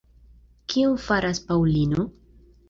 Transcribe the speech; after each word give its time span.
Kion 0.73 0.95
faras 1.03 1.43
Paŭlino? 1.51 2.09